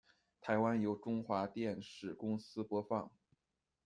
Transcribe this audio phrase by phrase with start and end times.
[0.41, 3.11] 台湾由中华电视公司播放。